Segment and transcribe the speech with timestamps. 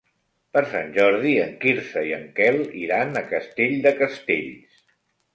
[0.57, 4.81] Per Sant Jordi en Quirze i en Quel iran a Castell de Castells.